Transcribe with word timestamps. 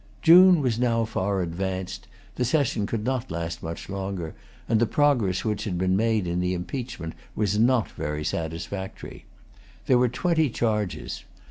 June 0.23 0.61
was 0.63 0.79
now 0.79 1.05
far 1.05 1.43
advanced. 1.43 2.07
The 2.33 2.43
session 2.43 2.87
could 2.87 3.03
not 3.05 3.29
last 3.29 3.61
much 3.61 3.87
longer; 3.87 4.33
and 4.67 4.79
the 4.79 4.87
progress 4.87 5.45
which 5.45 5.65
had 5.65 5.77
been 5.77 5.95
made 5.95 6.25
in 6.25 6.39
the 6.39 6.55
impeachment 6.55 7.13
was 7.35 7.59
not 7.59 7.91
very 7.91 8.23
satisfactory. 8.23 9.25
There[Pg 9.85 9.85
229] 9.85 9.99
were 9.99 10.09
twenty 10.09 10.49
charges. 10.49 11.23